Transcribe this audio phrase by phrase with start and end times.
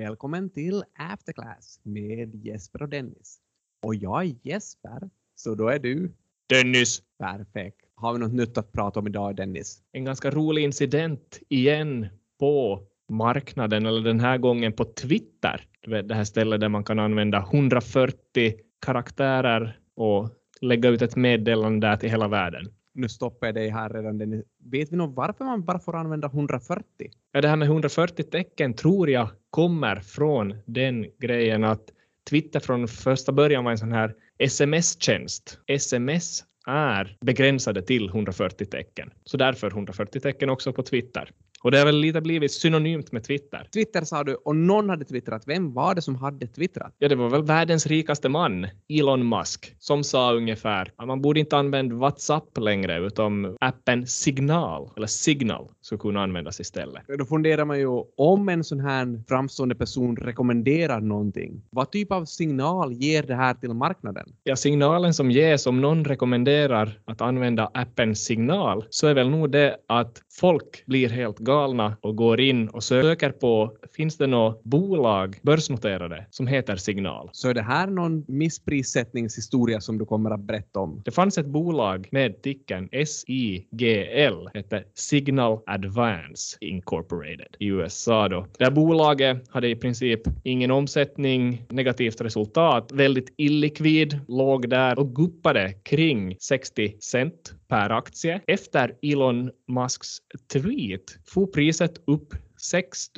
[0.00, 3.38] Välkommen till Afterclass med Jesper och Dennis.
[3.82, 6.12] Och jag är Jesper, så då är du
[6.48, 7.80] Dennis, perfekt.
[7.94, 9.82] Har vi något nytt att prata om idag Dennis?
[9.92, 12.06] en ganska rolig incident igen
[12.38, 15.64] på marknaden, eller den här gången på Twitter.
[15.82, 18.54] Det här stället där man kan använda 140
[18.86, 22.66] karaktärer och lägga ut ett meddelande där till hela världen.
[22.98, 26.84] Nu stoppar jag dig här redan Vet vi nog varför man bara får använda 140?
[27.32, 31.90] Ja, det här med 140 tecken tror jag kommer från den grejen att
[32.30, 35.58] Twitter från första början var en sån här sms-tjänst.
[35.66, 41.30] Sms är begränsade till 140 tecken, så därför 140 tecken också på Twitter.
[41.62, 43.68] Och det har väl lite blivit synonymt med Twitter.
[43.72, 45.42] Twitter sa du och någon hade twittrat.
[45.46, 46.94] Vem var det som hade twittrat?
[46.98, 51.40] Ja, det var väl världens rikaste man, Elon Musk, som sa ungefär att man borde
[51.40, 57.02] inte använda WhatsApp längre utan appen Signal, eller Signal, skulle kunna användas istället.
[57.18, 61.62] Då funderar man ju om en sån här framstående person rekommenderar någonting.
[61.70, 64.28] Vad typ av signal ger det här till marknaden?
[64.44, 69.50] Ja, signalen som ges om någon rekommenderar att använda appen Signal så är väl nog
[69.50, 74.64] det att folk blir helt galna och går in och söker på, finns det något
[74.64, 77.30] bolag, börsnoterade, som heter Signal?
[77.32, 81.02] Så är det här någon missprissättningshistoria som du kommer att berätta om?
[81.04, 88.46] Det fanns ett bolag med ticken SIGL, hette Signal Advance Incorporated i USA då.
[88.58, 95.14] Det här bolaget hade i princip ingen omsättning, negativt resultat, väldigt illikvid, låg där och
[95.14, 98.40] guppade kring 60 cent per aktie.
[98.46, 100.18] Efter Elon Musks
[100.52, 103.08] tweet får priset upp 6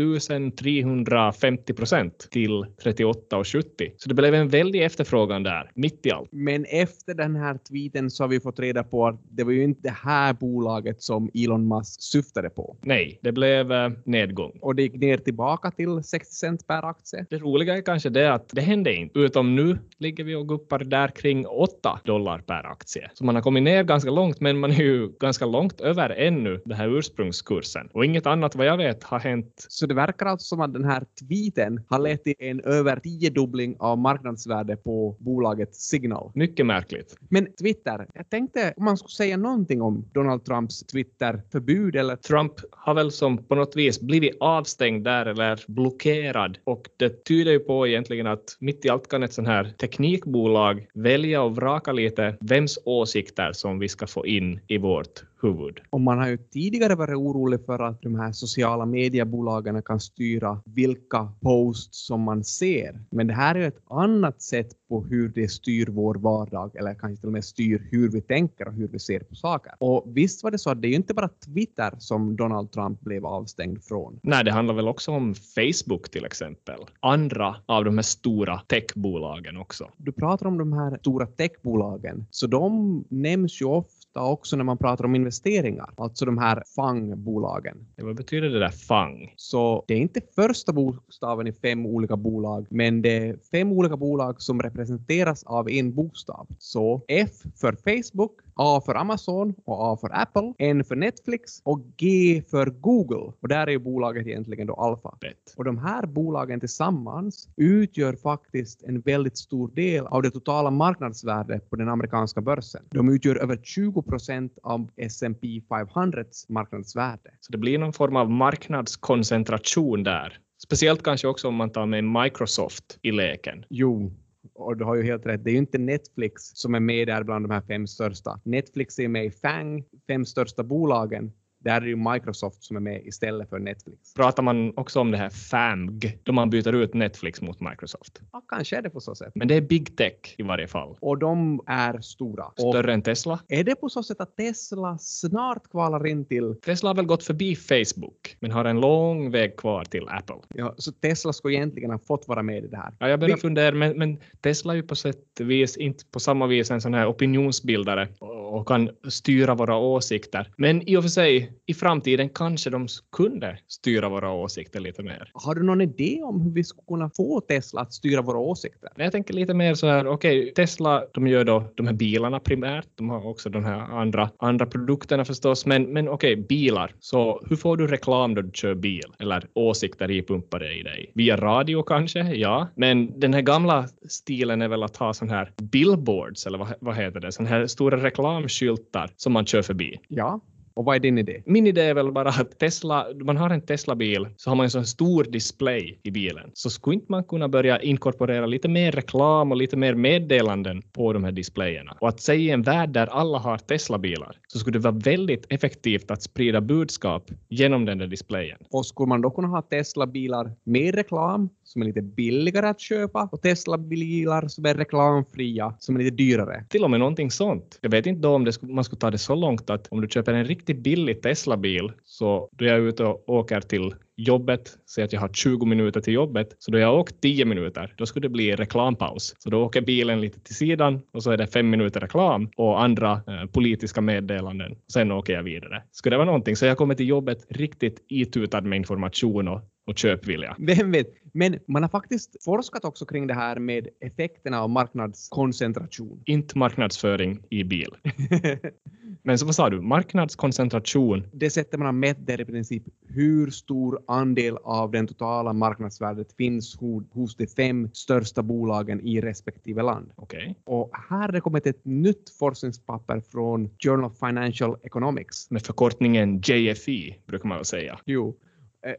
[0.59, 3.91] 350 procent till 38,70.
[3.97, 6.29] Så det blev en väldig efterfrågan där, mitt i allt.
[6.33, 9.65] Men efter den här tweeten så har vi fått reda på att det var ju
[9.65, 12.77] inte det här bolaget som Elon Musk syftade på.
[12.81, 14.59] Nej, det blev eh, nedgång.
[14.61, 17.27] Och det gick ner tillbaka till 60 cent per aktie.
[17.31, 20.79] Det roliga är kanske det att det hände inte, utom nu ligger vi och guppar
[20.79, 23.11] där kring 8 dollar per aktie.
[23.15, 26.61] Så man har kommit ner ganska långt, men man är ju ganska långt över ännu
[26.65, 27.89] den här ursprungskursen.
[27.93, 29.30] Och inget annat vad jag vet har hänt
[29.69, 33.77] Så det verkar alltså som att den här tweeten har lett till en över tiodubbling
[33.79, 36.33] av marknadsvärde på bolaget Signal.
[36.35, 37.17] mycket märkligt.
[37.29, 42.53] Men Twitter, jag tänkte om man skulle säga någonting om Donald Trumps Twitter-förbud eller Trump
[42.71, 47.59] har väl som på något vis blivit avstängd där eller blockerad och det tyder ju
[47.59, 52.37] på egentligen att mitt i allt kan ett sånt här teknikbolag välja och vraka lite
[52.41, 55.81] vems åsikter som vi ska få in i vårt huvud.
[55.91, 60.63] Och man har ju tidigare varit orolig för att de här sociala mediebolagen kan styra
[60.65, 63.05] vilka posts som man ser.
[63.11, 66.95] Men det här är ju ett annat sätt på hur det styr vår vardag, eller
[66.95, 69.73] kanske till och med styr hur vi tänker och hur vi ser på saker.
[69.79, 73.01] Och visst var det så att det är ju inte bara Twitter som Donald Trump
[73.01, 74.21] blev avstängd från.
[74.23, 76.81] Nej, det handlar väl också om Facebook till exempel.
[77.01, 79.91] Andra av de här stora techbolagen också.
[79.97, 84.79] Du pratar om de här stora techbolagen, så de nämns ju ofta också när man
[84.79, 87.77] pratar om investeringar, alltså de här FANG-bolagen.
[87.97, 89.35] Vad betyder det där FANG?
[89.37, 93.97] Så det är inte första bokstaven i fem olika bolag, men det är fem olika
[93.97, 96.47] bolag som representeras av en bokstav.
[96.59, 101.81] Så F för Facebook, A för Amazon och A för Apple, N för Netflix och
[101.97, 103.33] G för Google.
[103.41, 105.55] Och där är ju bolaget egentligen då Alphabet.
[105.57, 111.71] Och de här bolagen tillsammans utgör faktiskt en väldigt stor del av det totala marknadsvärdet
[111.71, 112.83] på den amerikanska börsen.
[112.91, 117.31] De utgör över 20 procent av S&P 500s marknadsvärde.
[117.41, 120.39] Så det blir någon form av marknadskoncentration där.
[120.63, 123.65] Speciellt kanske också om man tar med Microsoft i leken.
[123.69, 124.13] Jo,
[124.61, 125.45] och du har ju helt rätt.
[125.45, 128.41] Det är ju inte Netflix som är med där bland de här fem största.
[128.45, 131.33] Netflix är med i FANG, fem största bolagen.
[131.65, 134.15] Där är det ju Microsoft som är med istället för Netflix.
[134.15, 138.21] Pratar man också om det här FAMG, då man byter ut Netflix mot Microsoft.
[138.33, 139.33] Ja, kanske är det på så sätt.
[139.35, 140.97] Men det är big tech i varje fall.
[141.01, 142.45] Och de är stora.
[142.45, 143.41] Och Större än Tesla.
[143.49, 146.55] är det på så sätt att Tesla snart kvalar in till...
[146.65, 150.37] Tesla har väl gått förbi Facebook, men har en lång väg kvar till Apple.
[150.49, 152.93] Ja, så Tesla skulle egentligen ha fått vara med i det här.
[152.99, 156.05] Ja, jag börjar Vi- fundera, men, men Tesla är ju på sätt och vis inte
[156.11, 158.09] på samma vis en sån här opinionsbildare
[158.51, 160.53] och, kan styra våra åsikter.
[160.57, 165.31] Men i och för sig, i framtiden kanske de kunde styra våra åsikter lite mer.
[165.35, 168.91] Har du någon idé om hur vi skulle kunna få Tesla att styra våra åsikter?
[168.97, 172.87] Jag tänker lite mer så här, okej, Tesla, de gör då de här bilarna primärt.
[172.95, 175.67] De har också de här andra, andra produkterna förstås.
[175.67, 176.95] Men, men okej, bilar.
[177.01, 179.13] Så hur får du reklam då du kör bil?
[179.19, 181.13] Eller åsikter ipumpade i dig?
[181.15, 182.21] Via radio kanske?
[182.21, 182.69] Ja.
[182.75, 186.97] Men den här gamla stilen är väl att ha sån här billboards, eller vad, vad
[186.97, 187.33] heter det?
[187.33, 187.97] Sån här stora
[188.41, 189.97] reklamskyltar som man kör förbi.
[190.09, 190.41] Ja,
[190.75, 191.43] Och vad är din idé?
[191.47, 194.71] Min idé är väl bara att Tesla, man har en Tesla-bil så har man en
[194.71, 196.51] sån stor display i bilen.
[196.55, 201.13] Så skulle inte man kunna börja inkorporera lite mer reklam och lite mer meddelanden på
[201.13, 201.97] de här displayerna?
[202.01, 205.47] Och att säga i en värld där alla har Tesla-bilar så skulle det vara väldigt
[205.53, 208.59] effektivt att sprida budskap genom den där displayen.
[208.71, 213.29] Och skulle man då kunna ha Tesla-bilar med reklam som är lite billigare att köpa
[213.33, 216.65] och Tesla-bilar som är reklamfria som är lite dyrare?
[216.69, 217.79] Till och med någonting sånt.
[217.81, 220.09] Jag vet inte då om det, man skulle ta det så långt att om du
[220.09, 225.05] köper en riktigt billig Tesla-bil så då jag är ute och åker till jobbet, säg
[225.05, 228.07] att jag har 20 minuter till jobbet, så då har jag åkt 10 minuter, då
[228.07, 229.35] skulle det bli reklampaus.
[229.39, 232.83] Så då åker bilen lite till sidan och så är det fem minuter reklam och
[232.83, 234.77] andra eh, politiska meddelanden.
[234.93, 235.83] Sen åker jag vidare.
[235.93, 239.99] Skulle det vara någonting så jag kommer till jobbet riktigt itutad med information och, och
[239.99, 240.57] köpvilja.
[240.59, 241.07] Vem vet?
[241.33, 246.23] Men man har faktiskt forskat också kring det här med effekterna av marknadskoncentration.
[246.27, 247.95] Inte marknadsföring i bil.
[249.23, 249.81] Men så vad sa du?
[249.81, 251.27] Marknadskoncentration.
[251.33, 255.53] det sättet man har mätt det är i princip hur stor andel av den totala
[255.53, 260.13] marknadsvärdet finns ho- hos de fem största bolagen i respektive land.
[260.17, 260.55] Okej.
[260.65, 265.51] Och här har det kommit ett nytt forskningspapper från Journal of Financial Economics.
[265.51, 267.99] Med förkortningen JFE brukar man väl säga.
[268.05, 268.37] Jo,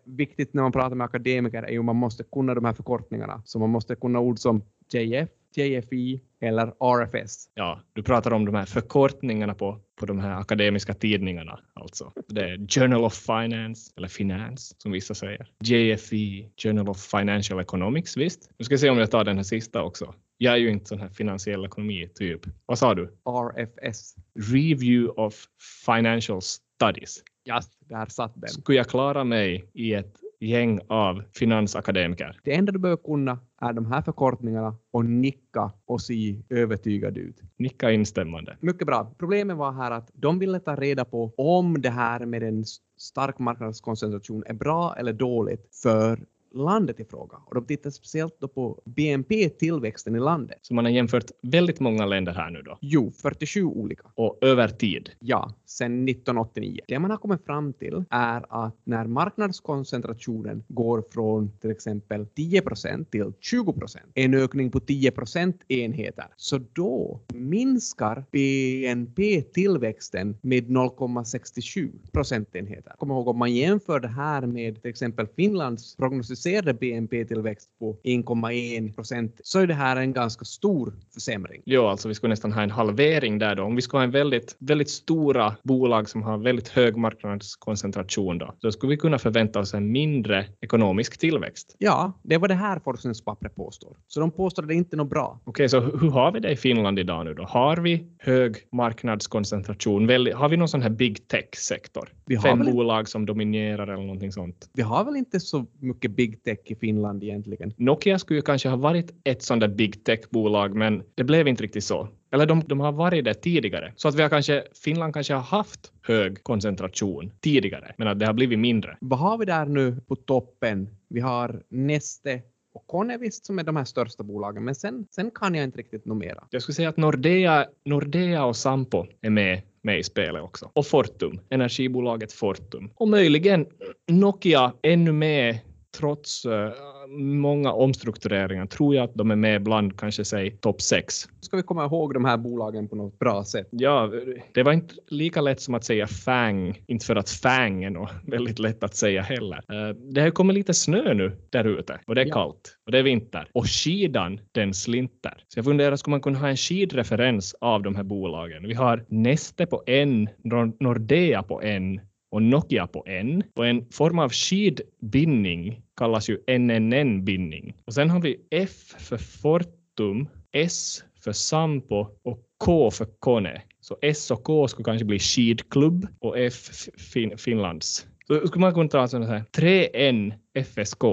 [0.03, 3.41] viktigt när man pratar med akademiker är ju man måste kunna de här förkortningarna.
[3.45, 4.63] Så man måste kunna ord som
[4.93, 7.49] JF, JFE eller RFS.
[7.53, 12.11] Ja, du pratar om de här förkortningarna på, på de här akademiska tidningarna alltså.
[12.27, 15.51] Det är Journal of Finance, eller Finance som vissa säger.
[15.59, 18.49] JFE, Journal of Financial Economics, visst?
[18.57, 20.13] Nu ska jag se om jag tar den här sista också.
[20.37, 22.41] Jag är ju inte sån här finansiell ekonomi typ.
[22.65, 23.17] Vad sa du?
[23.25, 24.15] RFS.
[24.53, 25.45] Review of
[25.85, 27.23] Financial Studies.
[27.43, 28.49] Ja, där satt den.
[28.49, 32.39] Skulle jag klara mig i ett gäng av finansakademiker?
[32.43, 37.41] Det enda du behöver kunna är de här förkortningarna och nicka och se övertygad ut.
[37.57, 38.57] Nicka instämmande.
[38.59, 39.15] Mycket bra.
[39.17, 42.65] Problemet var här att de ville ta reda på om det här med en
[42.97, 46.19] stark marknadskoncentration är bra eller dåligt för
[46.53, 47.37] landet i fråga.
[47.45, 50.59] Och de tittar speciellt då på BNP-tillväxten i landet.
[50.61, 52.77] Så man har jämfört väldigt många länder här nu då.
[52.81, 54.03] Jo, 47 olika.
[54.15, 55.09] Och över tid.
[55.19, 56.79] Ja, sedan 1989.
[56.87, 63.05] Det man har kommit fram till är att när marknadskoncentrationen går från till exempel 10%
[63.05, 72.93] till 20% en ökning på 10% enheter, så då minskar BNP-tillväxten med 0,67 procentenheter.
[72.97, 75.95] Kom ihåg om man jämför det här med till exempel Finlands
[76.41, 81.61] prognostiserade BNP-tillväxt på 1,1 procent så är det här en ganska stor försämring.
[81.65, 83.63] Jo, alltså vi skulle nästan ha en halvering där då.
[83.63, 88.53] Om vi skulle ha en väldigt, väldigt stora bolag som har väldigt hög marknadskoncentration då,
[88.59, 91.75] då skulle vi kunna förvänta oss en mindre ekonomisk tillväxt.
[91.77, 93.97] Ja, det var det här forskningspappret påstår.
[94.07, 95.39] Så de påstår att det inte är något bra.
[95.43, 97.43] Okej, så hur har vi det i Finland idag nu då?
[97.43, 100.09] Har vi hög marknadskoncentration?
[100.35, 102.09] Har vi någon sån här big tech-sektor?
[102.43, 104.69] Fem väl- bolag som dominerar eller någonting sånt?
[104.73, 107.73] Vi har väl inte så mycket big tech i Finland egentligen.
[107.77, 111.63] Nokia skulle ju kanske ha varit ett sånt där big tech-bolag, men det blev inte
[111.63, 112.07] riktigt så.
[112.31, 113.93] Eller de, de har varit det tidigare.
[113.95, 118.25] Så att vi har kanske, Finland kanske har haft hög koncentration tidigare, men att det
[118.25, 118.97] har blivit mindre.
[119.01, 120.89] Vad har vi där nu på toppen?
[121.09, 122.41] Vi har Neste
[122.73, 126.05] och Konevist som är de här största bolagen, men sen, sen kan jag inte riktigt
[126.05, 126.43] något mera.
[126.49, 130.71] Jag skulle säga att Nordea, Nordea och Sampo är med, med i spelet också.
[130.73, 132.91] Och Fortum, energibolaget Fortum.
[132.95, 133.65] Och möjligen
[134.07, 135.59] Nokia ännu med
[135.97, 136.71] trots eh,
[137.17, 141.27] många omstruktureringar tror jag att de är med bland kanske säg topp sex.
[141.41, 143.67] Ska vi komma ihåg de här bolagen på något bra sätt?
[143.71, 144.11] Ja,
[144.53, 148.11] det var inte lika lätt som att säga FANG, inte för att FANG är något
[148.27, 149.57] väldigt lätt att säga heller.
[149.57, 152.33] Eh, Det har kommit lite snö nu där ute och det är Ja.
[152.33, 155.43] kallt och det är vinter och skidan den slinter.
[155.47, 158.67] Så jag funderar, skulle man kunna ha en skidreferens av de här bolagen?
[158.67, 163.43] Vi har Neste på en, Nor- Nordea på en och Nokia på N.
[163.55, 167.73] Och en form av skidbindning kallas ju NNN-bindning.
[167.85, 173.61] Och sen har vi F för Fortum, S för Sampo och K för Kone.
[173.81, 176.53] Så S och K skulle kanske bli skidklubb och F
[176.97, 178.07] fin Finlands.
[178.27, 181.03] Så skulle man kunna ta sådana här 3N FSK,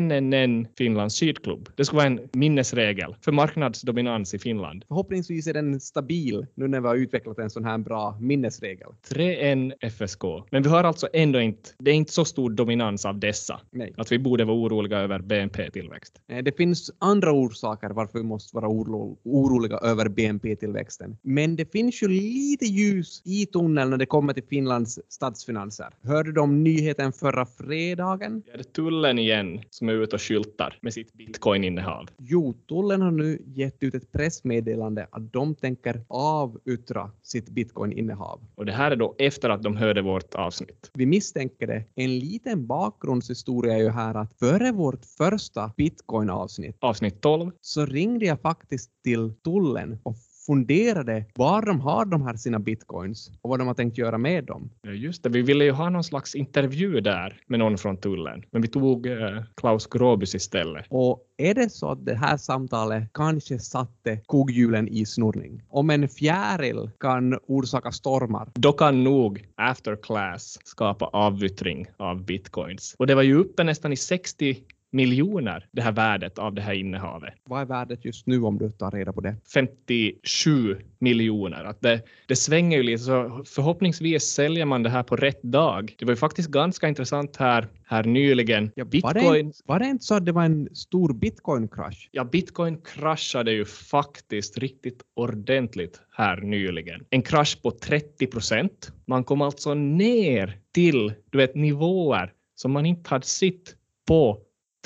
[0.00, 1.68] NNN Finlands skidklubb.
[1.76, 4.84] Det skulle vara en minnesregel för marknadsdominans i Finland.
[4.88, 8.88] Förhoppningsvis är den stabil nu när vi har utvecklat en sån här bra minnesregel.
[9.10, 10.22] 3N FSK.
[10.50, 13.94] Men vi har alltså ändå inte, det är inte så stor dominans av dessa Nej.
[13.96, 16.20] att vi borde vara oroliga över BNP-tillväxt.
[16.42, 21.16] Det finns andra orsaker varför vi måste vara oro- oroliga över BNP-tillväxten.
[21.22, 25.86] Men det finns ju lite ljus i tunneln när det kommer till Finlands statsfinanser.
[26.02, 28.42] Hörde du om nyheten förra fredagen?
[28.46, 32.08] Ja, det tullen igen som är ute och skyltar med sitt bitcoin-innehav?
[32.18, 38.40] Jo, tullen har nu gett ut ett pressmeddelande att de tänker avyttra sitt bitcoin-innehav.
[38.54, 40.90] Och det här är då efter att de hörde vårt avsnitt.
[40.94, 41.84] Vi misstänker det.
[41.94, 47.50] En liten bakgrundshistoria är ju här att före vårt första bitcoin-avsnitt Avsnitt 12.
[47.60, 53.30] så ringde jag faktiskt till tullen och funderade var de har de här sina bitcoins
[53.42, 54.70] och vad de har tänkt göra med dem.
[54.82, 55.28] Ja, just det.
[55.28, 59.06] Vi ville ju ha någon slags intervju där med någon från tullen, men vi tog
[59.06, 60.86] eh, Klaus Gråbys istället.
[60.88, 65.62] Och är det så att det här samtalet kanske satte kugghjulen i snurrning?
[65.68, 72.94] Om en fjäril kan orsaka stormar, Då kan nog after class skapa avyttring av bitcoins.
[72.98, 74.56] Och det var ju uppe nästan i 60
[74.96, 77.34] miljoner, det här värdet av det här innehavet.
[77.44, 79.36] vad är värdet just nu om du tar reda på det?
[79.54, 81.64] 57 miljoner.
[81.64, 85.94] Att det, det svänger ju lite, så förhoppningsvis säljer man det här på rätt dag.
[85.98, 88.70] Det var ju faktiskt ganska intressant här, här nyligen.
[88.76, 92.08] Var det, Bitcoin, inte- var det inte så att det var en stor bitcoin-krasch?
[92.12, 97.04] ja, Bitcoin kraschade ju faktiskt riktigt ordentligt här nyligen.
[97.10, 98.92] En krasch på 30 procent.
[99.06, 103.74] Man kom alltså ner till du vet, nivåer som man inte hade sett
[104.08, 104.40] på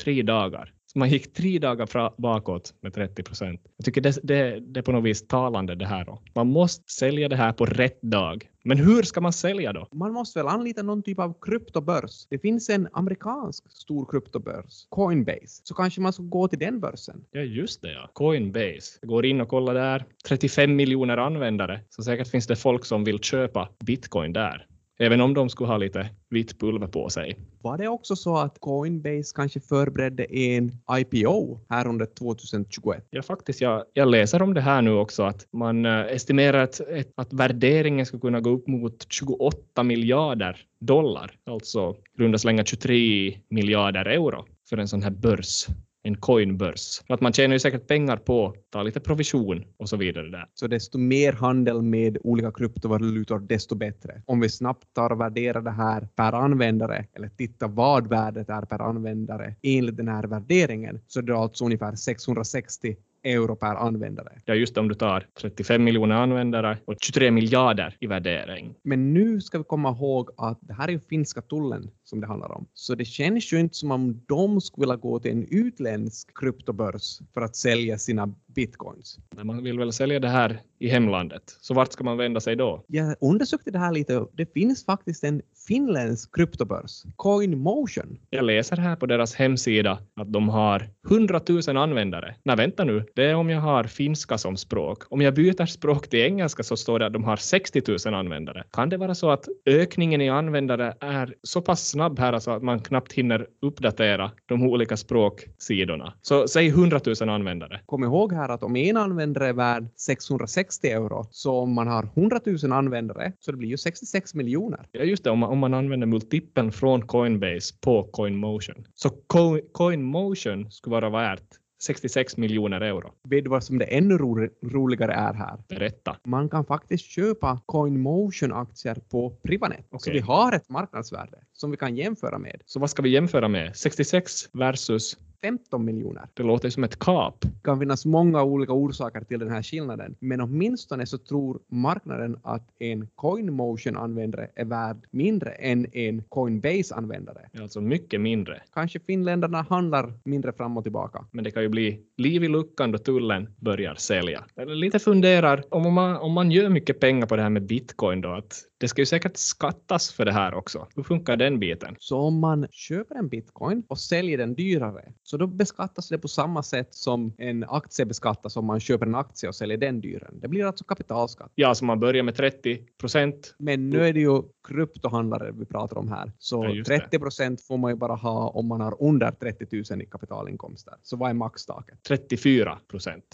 [0.04, 0.72] tre dagar.
[0.92, 3.60] Så man gick tre dagar fra, bakåt med 30 procent.
[3.76, 6.04] Jag tycker det, det, det är på något vis talande det här.
[6.04, 6.22] Då.
[6.34, 8.50] Man måste sälja det här på rätt dag.
[8.64, 9.88] Men hur ska man sälja då?
[9.92, 12.26] Man måste väl anlita någon typ av kryptobörs.
[12.30, 17.24] Det finns en amerikansk stor kryptobörs, Coinbase, så kanske man ska gå till den börsen.
[17.30, 18.10] Ja, just det ja.
[18.12, 18.98] Coinbase.
[19.00, 20.04] Jag går in och kollar där.
[20.28, 21.80] 35 miljoner användare.
[21.90, 24.66] Så säkert finns det folk som vill köpa bitcoin där.
[25.02, 27.38] Även om de skulle ha lite vitt pulver på sig.
[27.62, 33.06] Var det också så att Coinbase kanske förberedde en IPO här under 2021?
[33.10, 33.60] Ja, faktiskt.
[33.60, 36.80] Jag, jag läser om det här nu också, att man eh, estimerar att,
[37.14, 44.04] att värderingen ska kunna gå upp mot 28 miljarder dollar, alltså runda slänga 23 miljarder
[44.04, 45.66] euro för en sån här börs,
[46.02, 47.02] en coinbörs.
[47.08, 50.46] Att man tjänar ju säkert pengar på att ta lite provision och så vidare där.
[50.54, 54.22] Så desto mer handel med olika kryptovalutor, desto bättre.
[54.26, 58.62] Om vi snabbt tar och värderar det här per användare, eller tittar vad värdet är
[58.62, 64.32] per användare enligt den här värderingen, så är det alltså ungefär 660 euro per användare.
[64.44, 68.74] Ja, just om du tar 35 miljoner användare och 23 miljarder i värdering.
[68.82, 72.26] Men nu ska vi komma ihåg att det här är ju finska tullen som det
[72.26, 72.66] handlar om.
[72.74, 77.18] Så det känns ju inte som om de skulle vilja gå till en utländsk kryptobörs
[77.34, 79.18] för att sälja sina bitcoins.
[79.36, 81.42] Men man vill väl sälja det här i hemlandet.
[81.60, 82.84] Så vart ska man vända sig då?
[82.86, 84.26] Jag undersökte det här lite.
[84.32, 88.18] Det finns faktiskt en finländsk kryptobörs, Coinmotion.
[88.30, 92.34] Jag läser här på deras hemsida att de har 100 000 användare.
[92.42, 93.04] Nej, vänta nu.
[93.14, 95.02] Det är om jag har finska som språk.
[95.08, 98.64] Om jag byter språk till engelska så står det att de har 60 000 användare.
[98.70, 102.62] Kan det vara så att ökningen i användare är så pass snabb här alltså att
[102.62, 106.14] man knappt hinner uppdatera de olika språksidorna?
[106.22, 107.80] Så säg 100 000 användare.
[107.86, 112.04] Kom ihåg här att om en användare är värd 660 euro, så om man har
[112.16, 114.88] 100 000 användare så det blir ju 66 miljoner.
[114.92, 115.30] Ja, just det.
[115.30, 118.84] Om man, om man använder multipeln från Coinbase på Coinmotion.
[118.94, 121.42] Så Co- Coinmotion skulle vara värt
[121.82, 123.12] 66 miljoner euro.
[123.28, 125.58] Vet du vad som det ännu ro roligare är här?
[125.68, 126.16] Berätta.
[126.24, 129.86] Man kan faktiskt köpa Coinmotion-aktier på Privanet.
[129.90, 130.12] Så Okej.
[130.12, 132.62] vi har ett marknadsvärde som vi kan jämföra med.
[132.66, 133.76] Så vad ska vi jämföra med?
[133.76, 136.26] 66 versus 15 miljoner.
[136.34, 137.40] Det låter som ett kap.
[137.40, 142.36] Det kan finnas många olika orsaker till den här skillnaden, men åtminstone så tror marknaden
[142.42, 147.48] att en Coinmotion-användare är värd mindre än en Coinbase-användare.
[147.60, 148.62] Alltså mycket mindre.
[148.74, 151.24] Kanske finländarna handlar mindre fram och tillbaka.
[151.30, 154.44] Men det kan ju bli liv i luckan då tullen börjar sälja.
[154.56, 158.20] Eller lite funderar om man, om man gör mycket pengar på det här med bitcoin
[158.20, 160.86] då, att det ska ju säkert skattas för det här också.
[160.96, 161.96] Hur funkar den biten?
[161.98, 166.28] Så om man köper en bitcoin och säljer den dyrare, så då beskattas det på
[166.28, 170.30] samma sätt som en aktie beskattas om man köper en aktie och säljer den dyrare.
[170.32, 171.52] Det blir alltså kapitalskatt.
[171.54, 173.54] Ja, så man börjar med 30 procent.
[173.58, 176.32] Men nu är det ju kryptohandlare vi pratar om här.
[176.38, 176.98] Så Ja, just det.
[176.98, 180.94] 30 procent får man ju bara ha om man har under 30 000 i kapitalinkomster.
[181.02, 182.02] Så vad är maxtaket?
[182.02, 183.24] 34 procent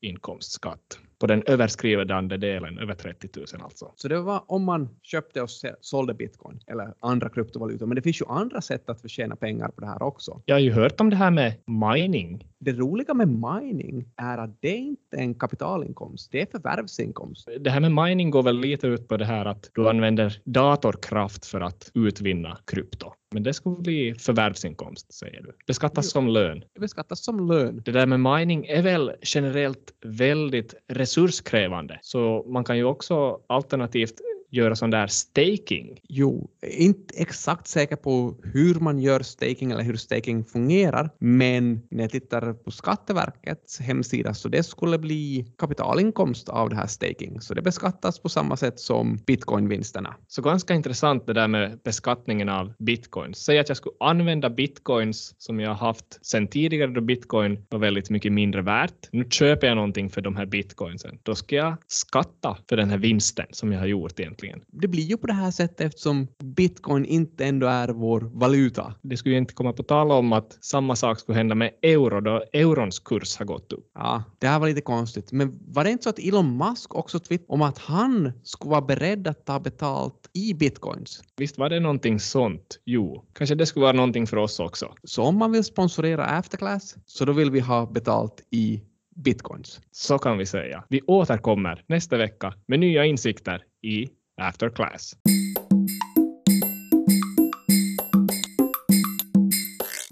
[0.00, 3.92] kapitalinkomstskatt på den överskridande delen, över 30 000 alltså.
[3.96, 7.86] Så det var om man köpte och sålde bitcoin eller andra kryptovalutor.
[7.86, 10.42] Men det finns ju andra sätt att förtjäna pengar på det här också.
[10.44, 12.46] Jag har ju hört om det här med mining.
[12.62, 17.48] Det roliga med mining är att det är inte en kapitalinkomst, det är förvärvsinkomst.
[17.60, 21.46] Det här med mining går väl lite ut på det här att du använder datorkraft
[21.46, 23.12] för att utvinna krypto.
[23.34, 25.52] Men det skulle bli förvärvsinkomst, säger du.
[25.66, 26.10] Beskattas Jo.
[26.10, 26.64] som lön.
[26.74, 27.82] Det beskattas som lön.
[27.84, 34.14] Det där med mining är väl generellt väldigt resurskrävande, så man kan ju också alternativt
[34.50, 36.00] göra sån där staking?
[36.08, 42.04] Jo, inte exakt säker på hur man gör staking eller hur staking fungerar, men när
[42.04, 47.54] jag tittar på Skatteverkets hemsida så det skulle bli kapitalinkomst av det här staking, så
[47.54, 50.14] det beskattas på samma sätt som bitcoinvinsterna.
[50.28, 53.38] Så ganska intressant det där med beskattningen av bitcoins.
[53.38, 58.10] Säg att jag skulle använda bitcoins som jag haft sedan tidigare då bitcoin var väldigt
[58.10, 59.08] mycket mindre värt.
[59.12, 61.18] Nu köper jag någonting för de här bitcoinsen.
[61.22, 64.39] Då ska jag skatta för den här vinsten som jag har gjort egentligen.
[64.66, 68.94] Det blir ju på det här sättet eftersom bitcoin inte ändå är vår valuta.
[69.02, 72.20] Det skulle ju inte komma på tal om att samma sak skulle hända med euro
[72.20, 73.90] då eurons kurs har gått upp.
[73.94, 75.32] Ja, det här var lite konstigt.
[75.32, 78.82] Men var det inte så att Elon Musk också twittrade om att han skulle vara
[78.82, 81.22] beredd att ta betalt i bitcoins?
[81.36, 82.80] Visst var det någonting sånt?
[82.84, 84.94] Jo, kanske det skulle vara någonting för oss också.
[85.04, 88.80] Så om man vill sponsorera Afterclass så då vill vi ha betalt i
[89.16, 89.80] bitcoins.
[89.90, 90.84] Så kan vi säga.
[90.88, 94.08] Vi återkommer nästa vecka med nya insikter i
[94.40, 95.14] After Class.